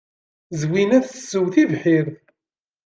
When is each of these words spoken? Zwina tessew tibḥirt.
Zwina 0.59 0.99
tessew 1.07 1.45
tibḥirt. 1.53 2.21